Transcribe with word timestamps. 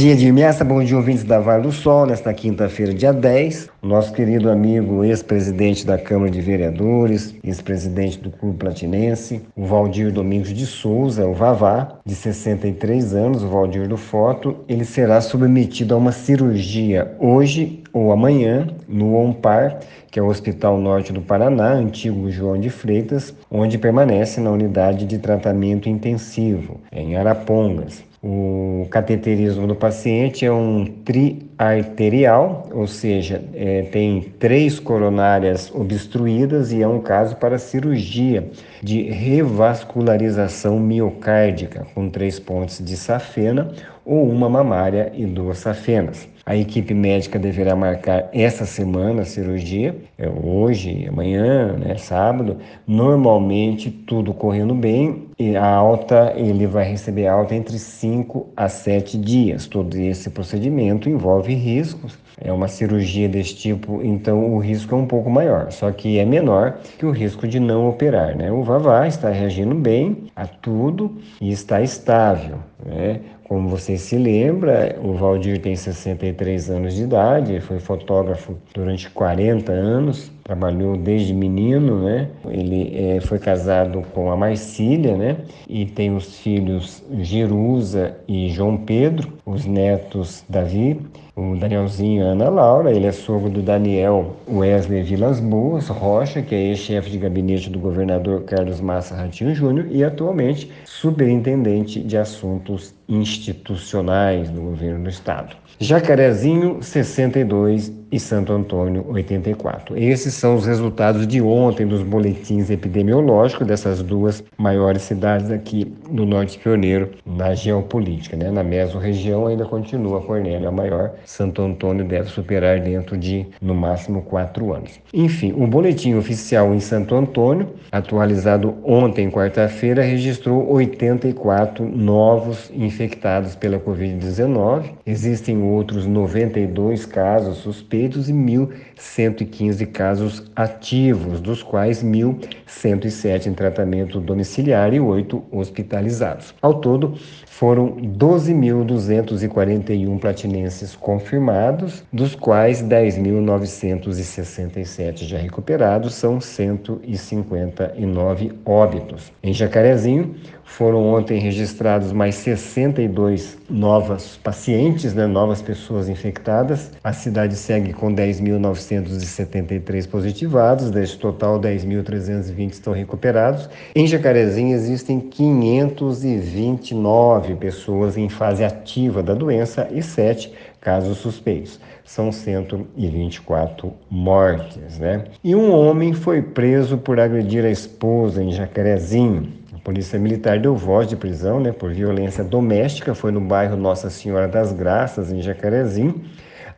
dia, 0.00 0.16
Dirmessa. 0.16 0.64
Bom 0.64 0.82
dia, 0.82 0.96
ouvintes 0.96 1.24
da 1.24 1.38
Vale 1.38 1.64
do 1.64 1.70
Sol. 1.70 2.06
Nesta 2.06 2.32
quinta-feira, 2.32 2.94
dia 2.94 3.12
10, 3.12 3.68
o 3.82 3.86
nosso 3.86 4.14
querido 4.14 4.48
amigo, 4.48 5.04
ex-presidente 5.04 5.84
da 5.84 5.98
Câmara 5.98 6.30
de 6.30 6.40
Vereadores, 6.40 7.34
ex-presidente 7.44 8.18
do 8.18 8.30
Clube 8.30 8.56
Platinense, 8.56 9.42
o 9.54 9.66
Valdir 9.66 10.10
Domingos 10.10 10.54
de 10.54 10.64
Souza, 10.64 11.26
o 11.26 11.34
Vavá, 11.34 11.98
de 12.02 12.14
63 12.14 13.14
anos, 13.14 13.42
o 13.42 13.48
Valdir 13.48 13.86
do 13.86 13.98
Foto, 13.98 14.56
ele 14.66 14.86
será 14.86 15.20
submetido 15.20 15.92
a 15.92 15.98
uma 15.98 16.12
cirurgia 16.12 17.14
hoje 17.18 17.82
ou 17.92 18.10
amanhã 18.10 18.68
no 18.88 19.14
OMPAR, 19.14 19.80
que 20.10 20.18
é 20.18 20.22
o 20.22 20.28
Hospital 20.28 20.78
Norte 20.78 21.12
do 21.12 21.20
Paraná, 21.20 21.74
antigo 21.74 22.30
João 22.30 22.58
de 22.58 22.70
Freitas, 22.70 23.34
onde 23.50 23.76
permanece 23.76 24.40
na 24.40 24.50
unidade 24.50 25.04
de 25.04 25.18
tratamento 25.18 25.90
intensivo, 25.90 26.80
em 26.90 27.18
Arapongas. 27.18 28.02
O 28.22 28.69
cateterismo 28.90 29.66
do 29.66 29.74
paciente 29.74 30.44
é 30.44 30.52
um 30.52 30.84
triarterial, 30.84 32.68
ou 32.72 32.86
seja, 32.86 33.42
é, 33.54 33.82
tem 33.82 34.32
três 34.38 34.80
coronárias 34.80 35.72
obstruídas 35.74 36.72
e 36.72 36.82
é 36.82 36.88
um 36.88 37.00
caso 37.00 37.36
para 37.36 37.58
cirurgia 37.58 38.50
de 38.82 39.02
revascularização 39.02 40.78
miocárdica, 40.80 41.86
com 41.94 42.10
três 42.10 42.38
pontes 42.40 42.84
de 42.84 42.96
safena 42.96 43.72
ou 44.04 44.28
uma 44.28 44.48
mamária 44.48 45.12
e 45.14 45.24
duas 45.24 45.58
safenas. 45.58 46.28
A 46.44 46.56
equipe 46.56 46.92
médica 46.92 47.38
deverá 47.38 47.76
marcar 47.76 48.28
essa 48.32 48.66
semana 48.66 49.22
a 49.22 49.24
cirurgia, 49.24 49.94
é 50.18 50.28
hoje, 50.28 51.06
amanhã, 51.06 51.76
né, 51.76 51.96
sábado. 51.96 52.56
Normalmente 52.86 53.88
tudo 53.88 54.34
correndo 54.34 54.74
bem 54.74 55.29
e 55.40 55.56
a 55.56 55.66
alta, 55.66 56.34
ele 56.36 56.66
vai 56.66 56.84
receber 56.84 57.26
alta 57.26 57.54
entre 57.54 57.78
5 57.78 58.50
a 58.54 58.68
7 58.68 59.16
dias. 59.16 59.66
Todo 59.66 59.96
esse 59.96 60.28
procedimento 60.28 61.08
envolve 61.08 61.54
riscos. 61.54 62.18
É 62.38 62.52
uma 62.52 62.68
cirurgia 62.68 63.26
desse 63.26 63.54
tipo, 63.54 64.02
então 64.02 64.52
o 64.52 64.58
risco 64.58 64.94
é 64.94 64.98
um 64.98 65.06
pouco 65.06 65.30
maior, 65.30 65.70
só 65.72 65.90
que 65.90 66.18
é 66.18 66.26
menor 66.26 66.78
que 66.98 67.06
o 67.06 67.10
risco 67.10 67.48
de 67.48 67.58
não 67.58 67.88
operar. 67.88 68.36
Né? 68.36 68.52
O 68.52 68.62
Vavá 68.62 69.06
está 69.06 69.30
reagindo 69.30 69.74
bem 69.74 70.24
a 70.36 70.46
tudo 70.46 71.16
e 71.40 71.50
está 71.50 71.80
estável. 71.80 72.58
Né? 72.84 73.20
Como 73.44 73.66
você 73.68 73.96
se 73.96 74.16
lembra, 74.16 74.98
o 75.02 75.14
Valdir 75.14 75.60
tem 75.60 75.74
63 75.74 76.70
anos 76.70 76.94
de 76.94 77.04
idade, 77.04 77.60
foi 77.60 77.78
fotógrafo 77.78 78.56
durante 78.74 79.08
40 79.10 79.72
anos, 79.72 80.30
trabalhou 80.50 80.96
desde 80.96 81.32
menino, 81.32 82.02
né? 82.02 82.28
Ele 82.48 82.92
é, 82.96 83.20
foi 83.20 83.38
casado 83.38 84.02
com 84.12 84.32
a 84.32 84.36
Marcília, 84.36 85.16
né? 85.16 85.36
E 85.68 85.86
tem 85.86 86.12
os 86.16 86.40
filhos 86.40 87.04
Jerusa 87.20 88.16
e 88.26 88.50
João 88.50 88.76
Pedro, 88.76 89.32
os 89.46 89.64
netos 89.64 90.42
Davi, 90.48 91.00
o 91.40 91.56
Danielzinho 91.56 92.22
Ana 92.24 92.50
Laura. 92.50 92.92
Ele 92.92 93.06
é 93.06 93.12
sogro 93.12 93.48
do 93.48 93.62
Daniel 93.62 94.36
Wesley 94.50 95.02
Vilas 95.02 95.40
Boas 95.40 95.88
Rocha, 95.88 96.42
que 96.42 96.54
é 96.54 96.58
ex-chefe 96.58 97.10
de 97.10 97.18
gabinete 97.18 97.70
do 97.70 97.78
governador 97.78 98.42
Carlos 98.42 98.80
Massa 98.80 99.14
Ratinho 99.14 99.54
Júnior 99.54 99.86
e 99.90 100.04
atualmente 100.04 100.70
superintendente 100.84 102.00
de 102.00 102.16
assuntos 102.16 102.94
institucionais 103.08 104.50
do 104.50 104.60
governo 104.60 105.04
do 105.04 105.10
estado. 105.10 105.56
Jacarezinho, 105.82 106.82
62 106.82 107.90
e 108.12 108.20
Santo 108.20 108.52
Antônio, 108.52 109.06
84. 109.08 109.96
Esses 109.96 110.34
são 110.34 110.54
os 110.56 110.66
resultados 110.66 111.26
de 111.26 111.40
ontem 111.40 111.86
dos 111.86 112.02
boletins 112.02 112.68
epidemiológicos 112.68 113.66
dessas 113.66 114.02
duas 114.02 114.44
maiores 114.58 115.02
cidades 115.02 115.50
aqui 115.50 115.90
do 116.10 116.26
Norte 116.26 116.58
Pioneiro 116.58 117.10
na 117.24 117.54
geopolítica. 117.54 118.36
Né? 118.36 118.50
Na 118.50 118.62
mesorregião 118.62 119.46
ainda 119.46 119.64
continua 119.64 120.20
Cornélio 120.20 120.68
a 120.68 120.72
maior, 120.72 121.12
Santo 121.30 121.62
Antônio 121.62 122.04
deve 122.04 122.28
superar 122.28 122.80
dentro 122.80 123.16
de, 123.16 123.46
no 123.62 123.72
máximo, 123.72 124.22
quatro 124.22 124.74
anos. 124.74 124.98
Enfim, 125.14 125.54
o 125.56 125.64
boletim 125.64 126.14
oficial 126.14 126.74
em 126.74 126.80
Santo 126.80 127.14
Antônio, 127.14 127.68
atualizado 127.92 128.74
ontem, 128.82 129.30
quarta-feira, 129.30 130.02
registrou 130.02 130.68
84 130.72 131.88
novos 131.88 132.68
infectados 132.74 133.54
pela 133.54 133.78
Covid-19. 133.78 134.90
Existem 135.06 135.62
outros 135.62 136.04
92 136.04 137.06
casos 137.06 137.58
suspeitos 137.58 138.28
e 138.28 138.32
1.115 138.32 139.86
casos 139.86 140.50
ativos, 140.56 141.40
dos 141.40 141.62
quais 141.62 142.02
1.107 142.02 143.46
em 143.46 143.54
tratamento 143.54 144.20
domiciliar 144.20 144.92
e 144.92 144.98
8 144.98 145.44
hospitalizados. 145.52 146.52
Ao 146.60 146.74
todo, 146.74 147.14
foram 147.46 147.92
12.241 147.92 150.18
platinenses 150.18 150.96
confirmados, 151.10 152.04
dos 152.12 152.36
quais 152.36 152.80
10.967 152.80 155.24
já 155.24 155.38
recuperados, 155.38 156.14
são 156.14 156.40
159 156.40 158.52
óbitos. 158.64 159.32
Em 159.42 159.52
Jacarezinho, 159.52 160.36
foram 160.70 161.12
ontem 161.12 161.40
registrados 161.40 162.12
mais 162.12 162.36
62 162.36 163.58
novos 163.68 164.36
pacientes, 164.36 165.12
né, 165.12 165.26
novas 165.26 165.60
pessoas 165.60 166.08
infectadas. 166.08 166.92
A 167.02 167.12
cidade 167.12 167.56
segue 167.56 167.92
com 167.92 168.14
10.973 168.14 170.08
positivados, 170.08 170.92
deste 170.92 171.18
total 171.18 171.60
10.320 171.60 172.70
estão 172.70 172.92
recuperados. 172.92 173.68
Em 173.96 174.06
Jacarezinho 174.06 174.72
existem 174.74 175.18
529 175.18 177.56
pessoas 177.56 178.16
em 178.16 178.28
fase 178.28 178.62
ativa 178.64 179.24
da 179.24 179.34
doença 179.34 179.88
e 179.90 180.00
7 180.02 180.52
casos 180.80 181.18
suspeitos. 181.18 181.78
São 182.04 182.32
124 182.32 183.92
mortes, 184.10 184.98
né? 184.98 185.24
E 185.44 185.54
um 185.54 185.72
homem 185.72 186.12
foi 186.12 186.40
preso 186.42 186.98
por 186.98 187.20
agredir 187.20 187.64
a 187.64 187.70
esposa 187.70 188.42
em 188.42 188.52
Jacarezinho. 188.52 189.60
Polícia 189.84 190.18
Militar 190.18 190.58
deu 190.58 190.76
voz 190.76 191.08
de 191.08 191.16
prisão 191.16 191.58
né, 191.58 191.72
por 191.72 191.92
violência 191.92 192.44
doméstica, 192.44 193.14
foi 193.14 193.32
no 193.32 193.40
bairro 193.40 193.76
Nossa 193.76 194.10
Senhora 194.10 194.46
das 194.46 194.72
Graças, 194.72 195.32
em 195.32 195.40
Jacarezinho. 195.40 196.22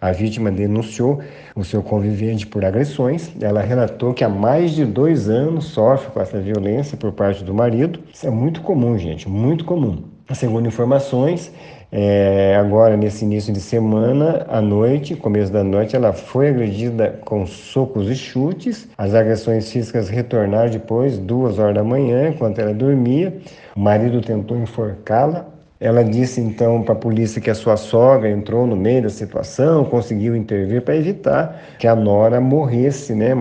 A 0.01 0.13
vítima 0.13 0.51
denunciou 0.51 1.21
o 1.55 1.65
seu 1.65 1.83
convivente 1.83 2.47
por 2.47 2.65
agressões. 2.65 3.33
Ela 3.41 3.61
relatou 3.61 4.13
que 4.13 4.25
há 4.25 4.29
mais 4.29 4.73
de 4.73 4.85
dois 4.85 5.29
anos 5.29 5.67
sofre 5.67 6.11
com 6.11 6.21
essa 6.21 6.41
violência 6.41 6.97
por 6.97 7.13
parte 7.13 7.45
do 7.45 7.55
marido. 7.55 8.01
Isso 8.13 8.27
é 8.27 8.31
muito 8.31 8.63
comum, 8.63 8.99
gente, 8.99 9.29
muito 9.29 9.65
comum. 9.65 10.05
Segundo 10.33 10.67
informações, 10.67 11.53
é, 11.95 12.57
agora 12.57 12.97
nesse 12.97 13.23
início 13.23 13.53
de 13.53 13.61
semana, 13.61 14.47
à 14.49 14.63
noite, 14.63 15.15
começo 15.15 15.53
da 15.53 15.63
noite, 15.63 15.95
ela 15.95 16.15
foi 16.15 16.49
agredida 16.49 17.21
com 17.23 17.47
socos 17.47 18.09
e 18.09 18.17
chutes. 18.17 18.89
As 18.97 19.15
agressões 19.15 19.71
físicas 19.71 20.09
retornaram 20.09 20.71
depois, 20.71 21.19
duas 21.19 21.59
horas 21.59 21.75
da 21.75 21.85
manhã, 21.85 22.31
enquanto 22.31 22.59
ela 22.61 22.73
dormia. 22.73 23.37
O 23.77 23.81
marido 23.81 24.23
tentou 24.23 24.57
enforcá-la. 24.57 25.47
Ela 25.83 26.05
disse 26.05 26.41
então 26.41 26.81
para 26.83 26.93
a 26.93 26.97
polícia 26.97 27.41
que 27.41 27.51
a 27.51 27.55
sua 27.57 27.77
sogra 27.77 28.31
entrou 28.31 28.69
no 28.69 28.77
meio 28.77 29.03
da 29.03 29.09
situação, 29.09 29.85
conseguiu 29.85 30.37
intervir 30.37 30.83
para 30.83 30.95
evitar 30.95 31.61
que 31.77 31.89
a 31.89 31.97
nora 31.97 32.41
morresse, 32.41 33.13
né? 33.17 33.35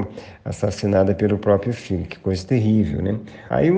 assassinada 0.44 1.14
pelo 1.14 1.38
próprio 1.38 1.72
filho, 1.72 2.06
que 2.06 2.18
coisa 2.18 2.46
terrível, 2.46 3.02
né? 3.02 3.16
Aí 3.50 3.70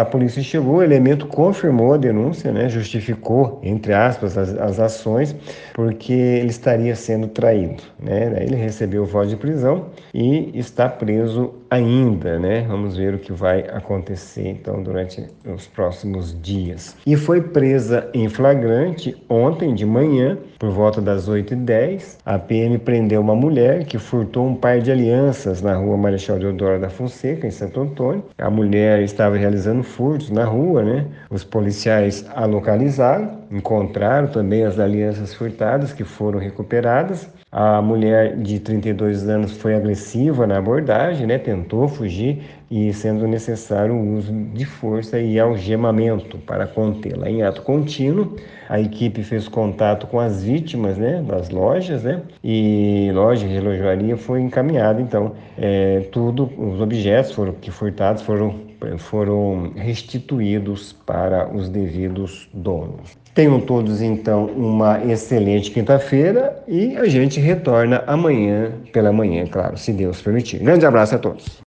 a, 0.00 0.04
polícia 0.04 0.42
chegou, 0.42 0.76
o 0.76 0.82
elemento 0.82 1.26
confirmou 1.26 1.92
a 1.92 1.96
denúncia, 1.96 2.50
né? 2.50 2.68
Justificou, 2.68 3.60
entre 3.62 3.92
aspas, 3.92 4.36
as, 4.38 4.56
as 4.58 4.80
ações, 4.80 5.36
porque 5.74 6.12
ele 6.12 6.48
estaria 6.48 6.96
sendo 6.96 7.28
traído, 7.28 7.82
né? 8.00 8.30
Daí 8.30 8.44
ele 8.44 8.56
recebeu 8.56 9.04
voz 9.04 9.28
de 9.28 9.36
prisão 9.36 9.86
e 10.14 10.58
está 10.58 10.88
preso 10.88 11.54
ainda, 11.70 12.38
né? 12.38 12.64
Vamos 12.68 12.96
ver 12.96 13.14
o 13.14 13.18
que 13.18 13.32
vai 13.32 13.60
acontecer 13.60 14.48
então 14.48 14.82
durante 14.82 15.26
os 15.44 15.66
próximos 15.66 16.36
dias. 16.40 16.96
E 17.06 17.16
foi 17.16 17.40
presa 17.40 18.08
em 18.14 18.28
flagrante 18.28 19.16
ontem 19.28 19.74
de 19.74 19.84
manhã, 19.84 20.38
por 20.58 20.70
volta 20.70 21.00
das 21.00 21.28
8h10. 21.28 22.18
A 22.24 22.38
PM 22.38 22.78
prendeu 22.78 23.20
uma 23.20 23.34
mulher 23.34 23.84
que 23.84 23.98
furtou 23.98 24.46
um 24.46 24.54
par 24.54 24.80
de 24.80 24.90
alianças 24.90 25.62
na 25.62 25.74
rua 25.74 25.96
Marechal 25.96 26.38
Deodoro 26.38 26.80
da 26.80 26.88
Fonseca, 26.88 27.46
em 27.46 27.50
Santo 27.50 27.80
Antônio. 27.80 28.24
A 28.38 28.50
mulher 28.50 29.02
estava 29.02 29.36
realizando 29.36 29.82
furtos 29.82 30.30
na 30.30 30.44
rua, 30.44 30.82
né? 30.82 31.06
Os 31.30 31.44
policiais 31.44 32.24
a 32.34 32.44
localizaram, 32.46 33.38
encontraram 33.50 34.28
também 34.28 34.64
as 34.64 34.78
alianças 34.78 35.34
furtadas 35.34 35.92
que 35.92 36.04
foram 36.04 36.38
recuperadas. 36.38 37.28
A 37.50 37.80
mulher 37.80 38.36
de 38.36 38.58
32 38.58 39.28
anos 39.28 39.52
foi 39.52 39.74
agressiva 39.74 40.46
na 40.46 40.58
abordagem, 40.58 41.26
né? 41.26 41.38
tentou 41.38 41.88
fugir 41.88 42.42
e, 42.70 42.92
sendo 42.92 43.26
necessário, 43.26 43.94
o 43.94 44.16
uso 44.16 44.32
de 44.52 44.66
força 44.66 45.18
e 45.18 45.38
algemamento 45.38 46.36
para 46.38 46.66
contê-la. 46.66 47.30
Em 47.30 47.42
ato 47.42 47.62
contínuo, 47.62 48.36
a 48.68 48.80
equipe 48.80 49.22
fez 49.22 49.48
contato 49.48 50.06
com 50.06 50.18
as 50.20 50.42
vítimas 50.44 50.98
né? 50.98 51.24
das 51.26 51.48
lojas 51.48 52.02
né? 52.02 52.20
e 52.42 53.10
loja 53.14 53.46
e 53.46 53.48
relojoaria 53.48 54.16
foi 54.16 54.42
encaminhada. 54.42 55.00
Então, 55.00 55.32
é, 55.56 56.00
tudo, 56.12 56.50
os 56.58 56.80
objetos 56.80 57.32
foram, 57.32 57.52
que 57.52 57.70
furtados 57.70 58.22
foram, 58.22 58.65
foram 58.98 59.72
restituídos 59.74 60.92
para 60.92 61.54
os 61.54 61.68
devidos 61.68 62.48
donos. 62.52 63.16
Tenham 63.34 63.60
todos 63.60 64.00
então 64.00 64.46
uma 64.46 65.04
excelente 65.04 65.70
quinta-feira 65.70 66.62
e 66.66 66.96
a 66.96 67.06
gente 67.06 67.38
retorna 67.38 68.02
amanhã 68.06 68.72
pela 68.92 69.12
manhã, 69.12 69.46
claro, 69.46 69.76
se 69.76 69.92
Deus 69.92 70.22
permitir. 70.22 70.58
Grande 70.58 70.86
abraço 70.86 71.14
a 71.14 71.18
todos. 71.18 71.62